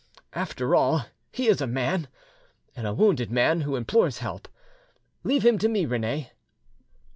"After 0.33 0.73
all, 0.73 1.05
he 1.31 1.47
is 1.47 1.61
a 1.61 1.67
man, 1.67 2.07
and 2.75 2.87
a 2.87 2.93
wounded 2.95 3.29
man 3.29 3.61
who 3.61 3.75
implores 3.75 4.17
help. 4.17 4.47
Leave 5.23 5.45
him 5.45 5.59
to 5.59 5.69
me, 5.69 5.85
Rene." 5.85 6.31